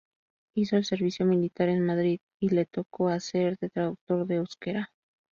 Hizo 0.55 0.77
el 0.77 0.85
servicio 0.85 1.27
militar 1.27 1.69
en 1.69 1.85
Madrid 1.85 2.21
y 2.41 2.49
le 2.49 2.65
tocó 2.65 3.09
hacer 3.09 3.59
de 3.59 3.69
traductor 3.69 4.25
de 4.25 4.37
Euskera. 4.37 4.91